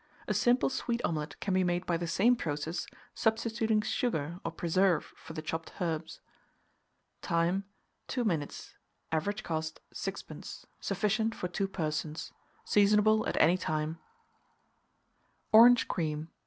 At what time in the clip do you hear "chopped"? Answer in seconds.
5.43-5.73